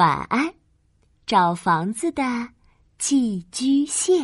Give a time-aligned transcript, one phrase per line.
[0.00, 0.54] 晚安，
[1.26, 2.22] 找房子的
[2.96, 4.22] 寄居蟹。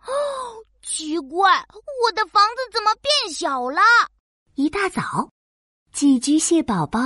[0.00, 1.62] 哦，奇怪，
[2.02, 3.82] 我的房子怎么变小了？
[4.54, 5.28] 一大早，
[5.92, 6.98] 寄居蟹宝宝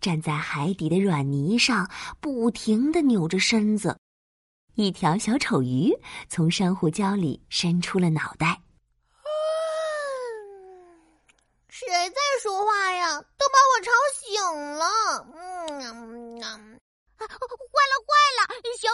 [0.00, 1.88] 站在海底的软泥上，
[2.20, 3.96] 不停的扭着身子。
[4.74, 5.96] 一条小丑鱼
[6.28, 8.60] 从珊瑚礁里伸出了脑袋。
[11.68, 13.20] 谁在说话呀？
[13.20, 14.42] 都把我吵醒
[14.72, 14.84] 了！
[15.32, 16.58] 嗯，坏了坏了！
[16.58, 16.67] 小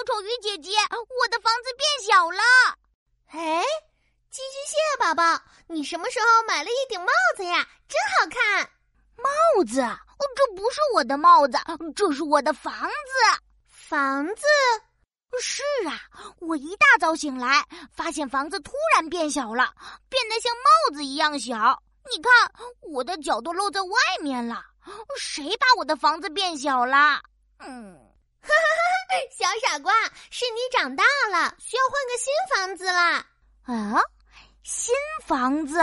[0.06, 2.40] 丑鱼姐姐，我的房子变小了。
[3.28, 3.64] 哎，
[4.30, 5.22] 寄居蟹宝宝，
[5.66, 7.66] 你什么时候买了一顶帽子呀？
[7.88, 8.70] 真好看！
[9.16, 9.80] 帽子？
[10.36, 11.58] 这不是我的帽子，
[11.94, 12.90] 这是我的房子。
[13.68, 14.42] 房子？
[15.40, 16.00] 是啊，
[16.40, 19.72] 我一大早醒来，发现房子突然变小了，
[20.08, 21.82] 变得像帽子一样小。
[22.12, 22.32] 你看，
[22.92, 23.88] 我的脚都露在外
[24.20, 24.64] 面了。
[25.18, 27.20] 谁把我的房子变小了？
[27.58, 28.03] 嗯，
[29.60, 29.92] 傻瓜，
[30.30, 33.26] 是你长大了，需要换个新房子啦。
[33.64, 34.00] 啊，
[34.62, 34.94] 新
[35.26, 35.78] 房子？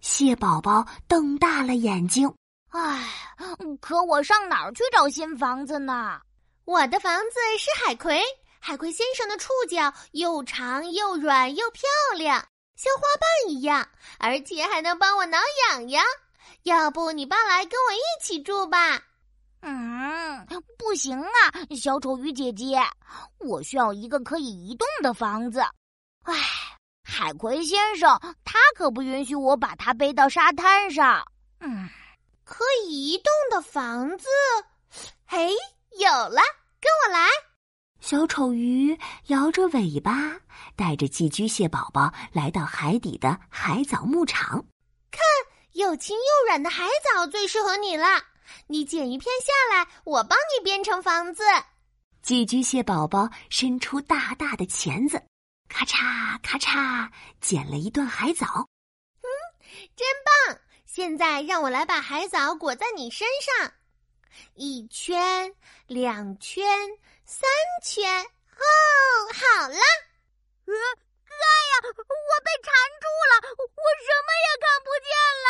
[0.00, 2.32] 蟹宝宝瞪大了眼睛。
[2.70, 3.36] 唉，
[3.80, 6.20] 可我上哪儿去找新房子呢？
[6.64, 8.22] 我的房子是海葵，
[8.60, 11.82] 海葵先生的触角又长又软又漂
[12.16, 12.46] 亮。
[12.76, 13.86] 像花瓣一样，
[14.18, 16.04] 而且还能帮我挠痒痒。
[16.62, 19.02] 要不你搬来跟我一起住吧？
[19.62, 20.46] 嗯，
[20.78, 21.30] 不行啊，
[21.76, 22.80] 小丑鱼姐姐，
[23.38, 25.60] 我需要一个可以移动的房子。
[26.24, 26.34] 唉，
[27.02, 31.22] 海葵先生他可不允许我把它背到沙滩上。
[31.60, 31.88] 嗯，
[32.44, 34.26] 可以移动的房子，
[35.26, 35.50] 嘿，
[35.98, 36.40] 有了，
[36.80, 37.28] 跟我来。
[38.00, 40.12] 小丑鱼摇着尾巴，
[40.74, 44.64] 带着寄居蟹宝宝来到海底的海藻牧场。
[45.10, 45.20] 看，
[45.72, 48.06] 又轻又软的海藻最适合你了。
[48.66, 51.42] 你剪一片下来，我帮你编成房子。
[52.22, 55.22] 寄居蟹宝宝伸出大大的钳子，
[55.68, 58.68] 咔嚓咔嚓，剪了一段海藻。
[59.22, 59.28] 嗯，
[59.96, 60.58] 真棒！
[60.86, 63.72] 现在让我来把海藻裹在你身上，
[64.54, 65.54] 一圈，
[65.86, 66.66] 两圈。
[67.24, 67.48] 三
[67.84, 68.64] 圈哦，
[69.32, 71.32] 好了，呃，哎
[71.70, 73.62] 呀，我被缠住了，我
[74.02, 75.08] 什么也看不见
[75.46, 75.48] 了。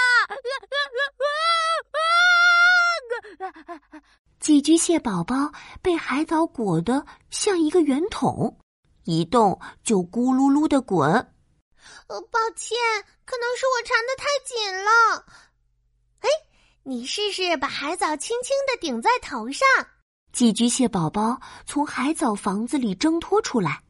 [4.60, 5.50] 寄居蟹宝宝
[5.80, 8.58] 被海藻裹得像一个圆筒，
[9.04, 11.10] 一动就咕噜噜的滚。
[11.10, 12.76] 呃，抱歉，
[13.24, 15.24] 可能是我缠的太紧了。
[16.20, 16.28] 哎，
[16.82, 19.66] 你试试把海藻轻轻的顶在头上。
[20.30, 23.82] 寄居蟹宝宝从海藻房子里挣脱出来，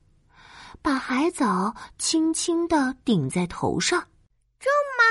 [0.80, 3.98] 把海藻轻轻的顶在头上。
[4.60, 5.02] 重吗？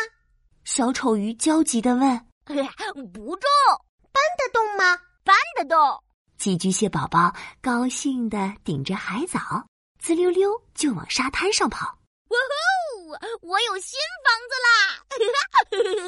[0.63, 2.25] 小丑鱼焦急的问。
[2.45, 3.49] 不重。
[4.13, 4.97] 搬得动吗？
[5.23, 5.77] 搬得动。
[6.37, 9.67] 寄居蟹宝宝高兴的顶着海藻，
[9.99, 11.85] 滋溜溜就往沙滩上跑。
[12.29, 13.19] 哇吼！
[13.41, 14.53] 我有新房子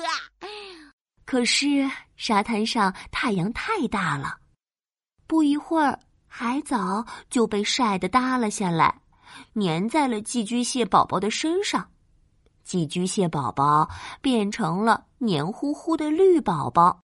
[0.06, 0.12] 啦！
[1.26, 4.38] 可是沙滩上太阳太大了。
[5.28, 9.02] 不一会儿，海藻就被晒得耷了下来，
[9.56, 11.90] 粘在了寄居蟹宝宝的身上。
[12.64, 13.90] 寄居蟹宝宝
[14.22, 17.02] 变成了黏糊糊的绿宝宝，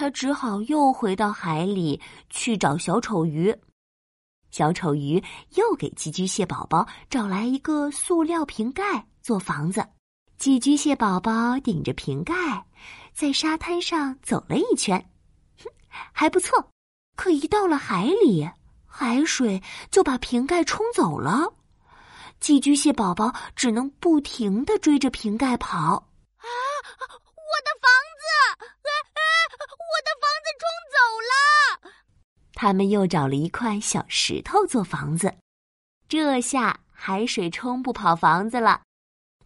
[0.00, 2.00] 他只好又回到海里
[2.30, 3.54] 去找小丑鱼。
[4.50, 5.22] 小丑鱼
[5.56, 9.86] 又给寄居蟹宝宝找来一个塑料瓶盖做房子。
[10.38, 12.64] 寄居蟹宝宝顶着瓶盖，
[13.12, 14.98] 在沙滩上走了一圈，
[15.62, 15.68] 哼，
[16.12, 16.70] 还不错。
[17.14, 18.48] 可一到了海里，
[18.86, 21.52] 海水就把瓶盖冲走了。
[22.40, 25.76] 寄居蟹宝宝只能不停的追着瓶盖跑。
[25.76, 26.00] 啊！
[26.40, 28.24] 我的房子！
[28.40, 29.20] 啊啊！
[29.90, 30.96] 我的房子冲走
[31.30, 31.32] 了。
[32.62, 35.34] 他们又找了一块小石头做房子，
[36.06, 38.82] 这下海水冲不跑房子了。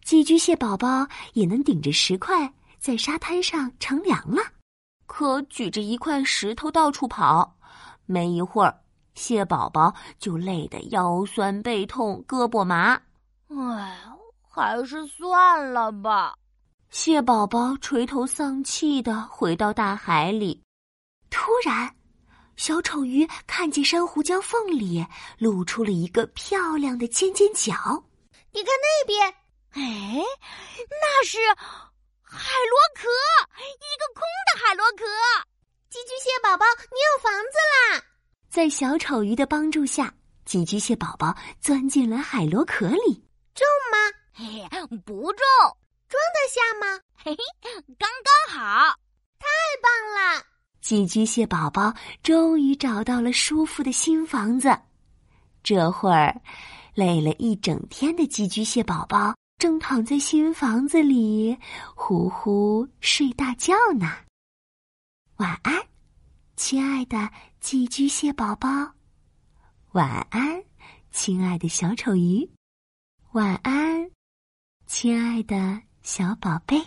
[0.03, 4.41] 寄居蟹宝宝也能顶着石块在沙滩上乘凉了。
[5.05, 7.55] 可举着一块石头到处跑。
[8.05, 8.81] 没一会儿，
[9.13, 12.99] 蟹宝宝就累得腰酸背痛、胳膊麻。
[13.47, 13.97] 唉，
[14.41, 16.35] 还是算了吧。
[16.89, 20.61] 蟹宝宝垂头丧气的回到大海里。
[21.29, 21.95] 突然，
[22.57, 25.05] 小丑鱼看见珊瑚礁缝里
[25.37, 27.73] 露出了一个漂亮的尖尖角。
[28.51, 29.27] 你看那边，
[29.71, 30.23] 哎，
[30.89, 31.37] 那是
[32.23, 33.07] 海螺壳，
[33.59, 35.05] 一个空的海螺壳。
[35.89, 38.03] 寄居蟹宝宝，你有房子啦！
[38.49, 40.13] 在小丑鱼的帮助下，
[40.45, 43.23] 寄居蟹宝宝钻进了海螺壳里。
[43.53, 43.97] 重吗？
[44.33, 44.67] 嘿，
[45.05, 45.45] 不重。
[46.07, 47.01] 装得下吗？
[47.15, 48.95] 嘿嘿，刚刚好。
[49.39, 49.47] 太
[49.81, 50.43] 棒了！
[50.85, 51.91] 寄居蟹宝宝
[52.21, 54.79] 终于找到了舒服的新房子。
[55.63, 56.39] 这会儿，
[56.93, 61.57] 累了一整天的寄居蟹宝宝正躺在新房子里，
[61.95, 64.11] 呼呼睡大觉呢。
[65.37, 65.73] 晚安，
[66.55, 68.69] 亲爱的寄居蟹宝宝。
[69.93, 70.63] 晚安，
[71.09, 72.47] 亲爱的小丑鱼。
[73.31, 74.11] 晚安，
[74.85, 76.79] 亲爱的小宝贝。